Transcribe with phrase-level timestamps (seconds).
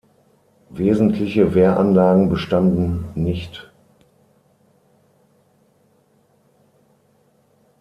[0.71, 3.69] Wesentliche Wehranlagen bestanden nicht.